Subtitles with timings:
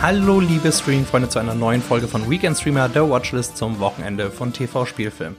[0.00, 4.52] Hallo liebe Streaming-Freunde zu einer neuen Folge von Weekend Streamer, der Watchlist zum Wochenende von
[4.52, 5.34] TV-Spielfilm.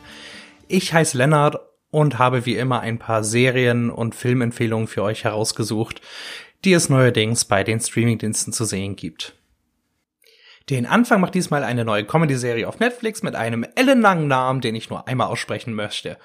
[0.68, 1.57] Ich heiße Lennart
[1.92, 6.02] und habe wie immer ein paar Serien und Filmempfehlungen für euch herausgesucht,
[6.66, 9.33] die es neuerdings bei den Streamingdiensten zu sehen gibt.
[10.69, 14.89] Den Anfang macht diesmal eine neue Comedy-Serie auf Netflix mit einem ellenlangen Namen, den ich
[14.89, 16.18] nur einmal aussprechen möchte.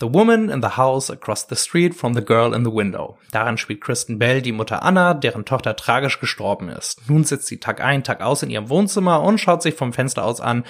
[0.00, 3.16] The Woman in the House Across the Street from the Girl in the Window.
[3.30, 7.08] Daran spielt Kristen Bell die Mutter Anna, deren Tochter tragisch gestorben ist.
[7.08, 10.24] Nun sitzt sie Tag ein, Tag aus in ihrem Wohnzimmer und schaut sich vom Fenster
[10.24, 10.64] aus an,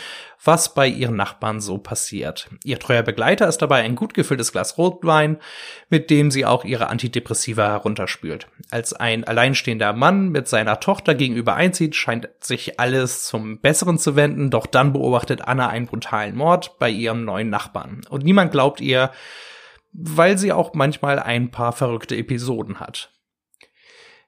[0.44, 2.50] was bei ihren Nachbarn so passiert.
[2.64, 5.38] Ihr treuer Begleiter ist dabei ein gut gefülltes Glas Rotwein,
[5.88, 8.48] mit dem sie auch ihre Antidepressiva herunterspült.
[8.70, 14.16] Als ein alleinstehender Mann mit seiner Tochter gegenüber einzieht, scheint sich alles zum Besseren zu
[14.16, 18.02] wenden, doch dann beobachtet Anna einen brutalen Mord bei ihrem neuen Nachbarn.
[18.10, 19.12] Und niemand glaubt ihr,
[19.92, 23.10] weil sie auch manchmal ein paar verrückte Episoden hat.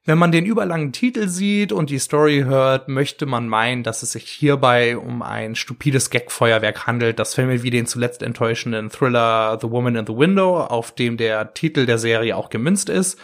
[0.05, 4.13] Wenn man den überlangen Titel sieht und die Story hört, möchte man meinen, dass es
[4.13, 9.69] sich hierbei um ein stupides Gag-Feuerwerk handelt, das Filme wie den zuletzt enttäuschenden Thriller The
[9.69, 13.19] Woman in the Window, auf dem der Titel der Serie auch gemünzt ist,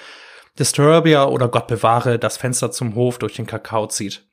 [0.58, 4.26] Disturbia oder Gott bewahre das Fenster zum Hof durch den Kakao zieht.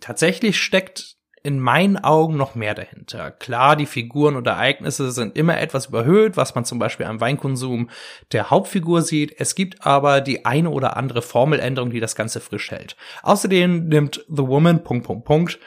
[0.00, 3.30] Tatsächlich steckt in meinen Augen noch mehr dahinter.
[3.30, 7.88] Klar, die Figuren und Ereignisse sind immer etwas überhöht, was man zum Beispiel am Weinkonsum
[8.32, 9.34] der Hauptfigur sieht.
[9.38, 12.96] Es gibt aber die eine oder andere Formeländerung, die das Ganze frisch hält.
[13.22, 15.58] Außerdem nimmt The Woman, Punkt, Punkt, Punkt,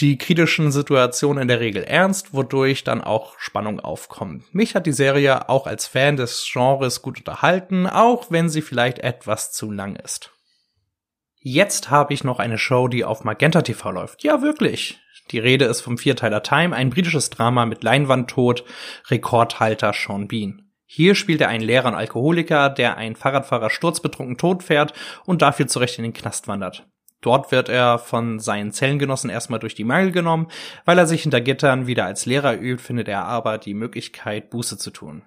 [0.00, 4.52] die kritischen Situationen in der Regel ernst, wodurch dann auch Spannung aufkommt.
[4.52, 8.98] Mich hat die Serie auch als Fan des Genres gut unterhalten, auch wenn sie vielleicht
[8.98, 10.31] etwas zu lang ist.
[11.44, 14.22] Jetzt habe ich noch eine Show, die auf Magenta TV läuft.
[14.22, 15.00] Ja, wirklich.
[15.32, 18.64] Die Rede ist vom Vierteiler Time, ein britisches Drama mit Leinwandtod,
[19.08, 20.70] Rekordhalter Sean Bean.
[20.86, 24.92] Hier spielt er einen Lehrer und Alkoholiker, der einen Fahrradfahrer sturzbetrunken tot fährt
[25.24, 26.86] und dafür zurecht in den Knast wandert.
[27.22, 30.48] Dort wird er von seinen Zellengenossen erstmal durch die Mangel genommen.
[30.84, 34.78] Weil er sich hinter Gittern wieder als Lehrer übt, findet er aber die Möglichkeit, Buße
[34.78, 35.22] zu tun.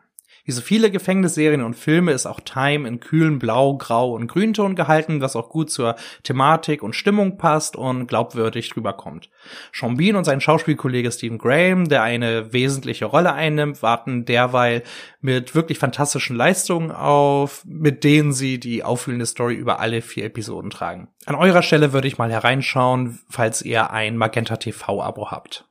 [0.45, 4.75] Wie so viele Gefängnisserien und Filme ist auch Time in kühlen Blau, Grau und Grünton
[4.75, 9.31] gehalten, was auch gut zur Thematik und Stimmung passt und glaubwürdig rüberkommt.
[9.73, 14.83] Sean Bean und sein Schauspielkollege Stephen Graham, der eine wesentliche Rolle einnimmt, warten derweil
[15.19, 20.69] mit wirklich fantastischen Leistungen auf, mit denen sie die auffüllende Story über alle vier Episoden
[20.69, 21.07] tragen.
[21.25, 25.65] An eurer Stelle würde ich mal hereinschauen, falls ihr ein Magenta TV Abo habt.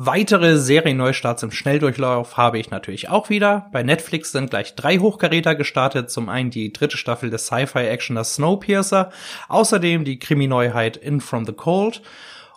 [0.00, 3.66] Weitere Serienneustarts im Schnelldurchlauf habe ich natürlich auch wieder.
[3.72, 6.08] Bei Netflix sind gleich drei Hochkaräter gestartet.
[6.08, 9.10] Zum einen die dritte Staffel des Sci-Fi-Actioners Snowpiercer,
[9.48, 12.00] außerdem die Krimineuheit In From the Cold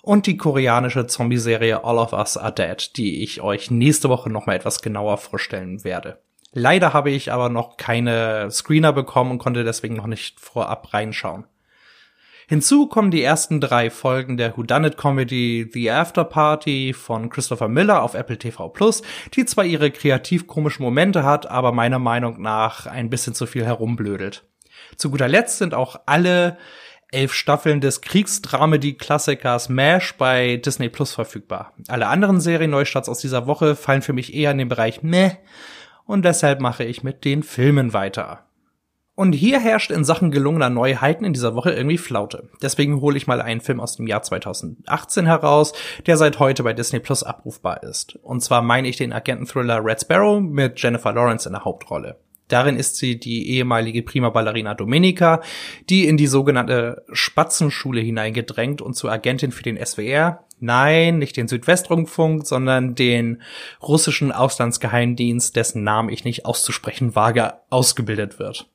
[0.04, 4.58] und die koreanische Zombie-Serie All of Us Are Dead, die ich euch nächste Woche nochmal
[4.58, 6.22] etwas genauer vorstellen werde.
[6.54, 11.48] Leider habe ich aber noch keine Screener bekommen und konnte deswegen noch nicht vorab reinschauen.
[12.52, 18.04] Hinzu kommen die ersten drei Folgen der Whodunit Comedy The After Party von Christopher Miller
[18.04, 19.04] auf Apple TV Plus,
[19.34, 23.64] die zwar ihre kreativ komischen Momente hat, aber meiner Meinung nach ein bisschen zu viel
[23.64, 24.44] herumblödelt.
[24.98, 26.58] Zu guter Letzt sind auch alle
[27.10, 31.72] elf Staffeln des Kriegsdramedy-Klassikers MASH bei Disney Plus verfügbar.
[31.88, 35.38] Alle anderen Serien-Neustarts aus dieser Woche fallen für mich eher in den Bereich Meh
[36.06, 38.44] und deshalb mache ich mit den Filmen weiter.
[39.16, 42.50] Und hier herrscht in Sachen gelungener Neuheiten in dieser Woche irgendwie Flaute.
[42.62, 45.74] Deswegen hole ich mal einen Film aus dem Jahr 2018 heraus,
[46.06, 48.18] der seit heute bei Disney Plus abrufbar ist.
[48.24, 52.18] Und zwar meine ich den Agenten-Thriller Red Sparrow mit Jennifer Lawrence in der Hauptrolle.
[52.48, 55.42] Darin ist sie die ehemalige Prima Ballerina Domenica,
[55.90, 61.48] die in die sogenannte Spatzenschule hineingedrängt und zur Agentin für den SWR, nein, nicht den
[61.48, 63.42] Südwestrundfunk, sondern den
[63.82, 68.71] russischen Auslandsgeheimdienst, dessen Namen ich nicht auszusprechen wage, ausgebildet wird.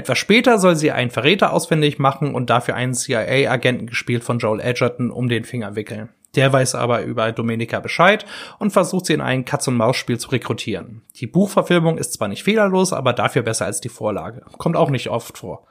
[0.00, 4.58] Etwas später soll sie einen Verräter ausfindig machen und dafür einen CIA-Agenten gespielt von Joel
[4.58, 6.08] Edgerton um den Finger wickeln.
[6.36, 8.24] Der weiß aber über Domenica Bescheid
[8.58, 11.02] und versucht sie in ein Katz-und-Maus-Spiel zu rekrutieren.
[11.16, 14.40] Die Buchverfilmung ist zwar nicht fehlerlos, aber dafür besser als die Vorlage.
[14.56, 15.66] Kommt auch nicht oft vor.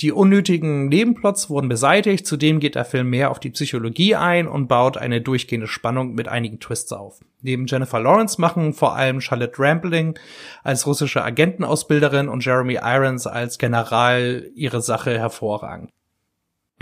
[0.00, 4.66] Die unnötigen Nebenplots wurden beseitigt, zudem geht der Film mehr auf die Psychologie ein und
[4.66, 7.20] baut eine durchgehende Spannung mit einigen Twists auf.
[7.42, 10.18] Neben Jennifer Lawrence machen vor allem Charlotte Rampling
[10.64, 15.90] als russische Agentenausbilderin und Jeremy Irons als General ihre Sache hervorragend.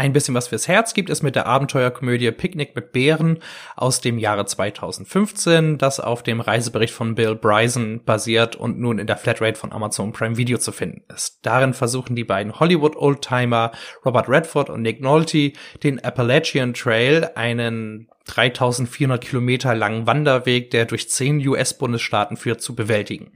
[0.00, 3.40] Ein bisschen was fürs Herz gibt es mit der Abenteuerkomödie Picknick mit Bären
[3.74, 9.08] aus dem Jahre 2015, das auf dem Reisebericht von Bill Bryson basiert und nun in
[9.08, 11.40] der Flatrate von Amazon Prime Video zu finden ist.
[11.42, 13.72] Darin versuchen die beiden Hollywood-Oldtimer
[14.04, 15.50] Robert Redford und Nick Nolte
[15.82, 23.32] den Appalachian Trail, einen 3400 Kilometer langen Wanderweg, der durch zehn US-Bundesstaaten führt, zu bewältigen.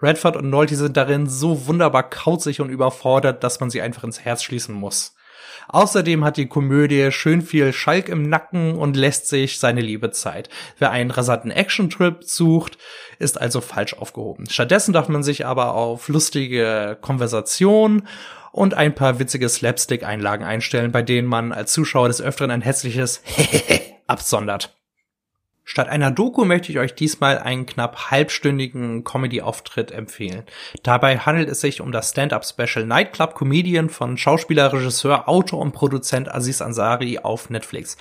[0.00, 4.20] Redford und Nolte sind darin so wunderbar kauzig und überfordert, dass man sie einfach ins
[4.20, 5.15] Herz schließen muss.
[5.68, 10.48] Außerdem hat die Komödie schön viel Schalk im Nacken und lässt sich seine Liebe Zeit.
[10.78, 12.78] Wer einen rasanten Action-Trip sucht,
[13.18, 14.48] ist also falsch aufgehoben.
[14.48, 18.06] Stattdessen darf man sich aber auf lustige Konversation
[18.52, 23.22] und ein paar witzige Slapstick-Einlagen einstellen, bei denen man als Zuschauer des Öfteren ein hässliches
[24.06, 24.76] absondert.
[25.68, 30.44] Statt einer Doku möchte ich euch diesmal einen knapp halbstündigen Comedy-Auftritt empfehlen.
[30.84, 36.32] Dabei handelt es sich um das Stand-Up-Special Nightclub Comedian von Schauspieler, Regisseur, Autor und Produzent
[36.32, 37.96] Aziz Ansari auf Netflix.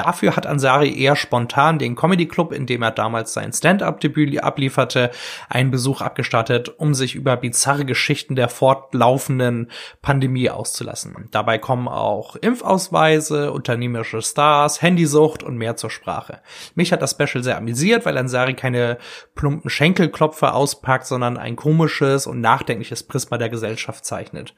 [0.00, 5.10] Dafür hat Ansari eher spontan den Comedy Club, in dem er damals sein Stand-up-Debüt ablieferte,
[5.50, 9.70] einen Besuch abgestattet, um sich über bizarre Geschichten der fortlaufenden
[10.00, 11.28] Pandemie auszulassen.
[11.32, 16.40] Dabei kommen auch Impfausweise, unternehmerische Stars, Handysucht und mehr zur Sprache.
[16.74, 18.96] Mich hat das Special sehr amüsiert, weil Ansari keine
[19.34, 24.54] plumpen Schenkelklopfer auspackt, sondern ein komisches und nachdenkliches Prisma der Gesellschaft zeichnet.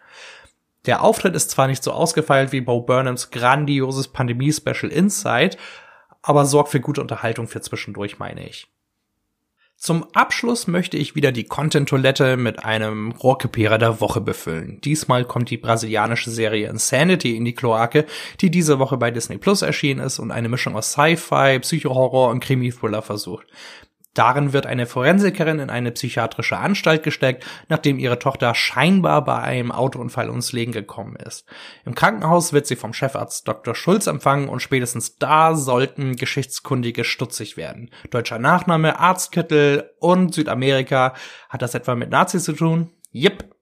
[0.87, 5.56] Der Auftritt ist zwar nicht so ausgefeilt wie Bo Burnhams grandioses Pandemie-Special Inside,
[6.23, 8.69] aber sorgt für gute Unterhaltung für zwischendurch, meine ich.
[9.76, 14.81] Zum Abschluss möchte ich wieder die Content-Toilette mit einem Rohrkrepierer der Woche befüllen.
[14.81, 18.06] Diesmal kommt die brasilianische Serie Insanity in die Kloake,
[18.40, 22.38] die diese Woche bei Disney Plus erschienen ist und eine Mischung aus Sci-Fi, Psychohorror und
[22.38, 23.49] Krimi-Thriller versucht.
[24.14, 29.73] Darin wird eine Forensikerin in eine psychiatrische Anstalt gesteckt, nachdem ihre Tochter scheinbar bei einem
[29.73, 31.47] Autounfall ums Leben gekommen ist.
[31.85, 33.75] Im Krankenhaus wird sie vom Chefarzt Dr.
[33.75, 37.91] Schulz empfangen und spätestens da sollten Geschichtskundige stutzig werden.
[38.11, 41.15] Deutscher Nachname, Arztkittel und Südamerika.
[41.49, 42.91] Hat das etwa mit Nazis zu tun?
[43.15, 43.53] Yep.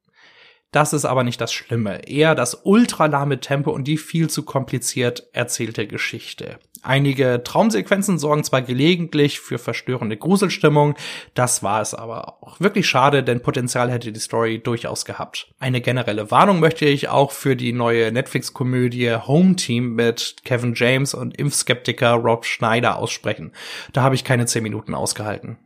[0.73, 5.29] Das ist aber nicht das Schlimme, eher das ultralahme Tempo und die viel zu kompliziert
[5.33, 6.61] erzählte Geschichte.
[6.83, 10.95] Einige Traumsequenzen sorgen zwar gelegentlich für verstörende Gruselstimmung,
[11.35, 12.59] das war es aber auch.
[12.59, 15.53] Wirklich schade, denn Potenzial hätte die Story durchaus gehabt.
[15.59, 21.13] Eine generelle Warnung möchte ich auch für die neue Netflix-Komödie Home Team mit Kevin James
[21.13, 23.53] und Impfskeptiker Rob Schneider aussprechen.
[23.93, 25.59] Da habe ich keine zehn Minuten ausgehalten.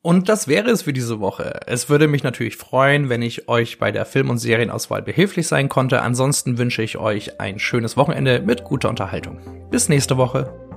[0.00, 1.60] Und das wäre es für diese Woche.
[1.66, 5.68] Es würde mich natürlich freuen, wenn ich euch bei der Film- und Serienauswahl behilflich sein
[5.68, 6.02] konnte.
[6.02, 9.40] Ansonsten wünsche ich euch ein schönes Wochenende mit guter Unterhaltung.
[9.70, 10.67] Bis nächste Woche.